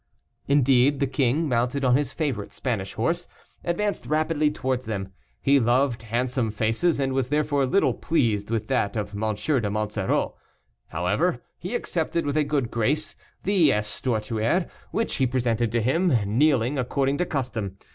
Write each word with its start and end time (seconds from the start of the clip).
Indeed, 0.47 0.99
the 0.99 1.05
king, 1.05 1.47
mounted 1.47 1.85
on 1.85 1.95
his 1.95 2.11
favorite 2.11 2.51
Spanish 2.53 2.95
horse, 2.95 3.27
advanced 3.63 4.07
rapidly 4.07 4.49
towards 4.49 4.85
them. 4.87 5.13
He 5.43 5.59
loved 5.59 6.01
handsome 6.01 6.49
faces, 6.49 6.99
and 6.99 7.13
was 7.13 7.29
therefore 7.29 7.67
little 7.67 7.93
pleased 7.93 8.49
with 8.49 8.65
that 8.65 8.95
of 8.95 9.11
M. 9.13 9.35
de 9.35 9.69
Monsoreau. 9.69 10.33
However, 10.87 11.43
he 11.59 11.75
accepted, 11.75 12.25
with 12.25 12.35
a 12.35 12.43
good 12.43 12.71
grace, 12.71 13.15
the 13.43 13.69
éstortuaire 13.69 14.67
which 14.89 15.17
he 15.17 15.27
presented 15.27 15.71
to 15.73 15.83
him, 15.83 16.07
kneeling, 16.25 16.79
according 16.79 17.19
to 17.19 17.25
custom. 17.27 17.77